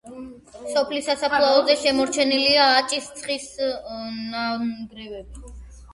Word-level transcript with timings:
სოფლის 0.75 1.05
სასაფლაოზე 1.09 1.75
შემორჩენილია 1.83 2.65
აჭის 2.79 3.13
ციხის 3.19 3.47
ნანგრევები. 4.33 5.53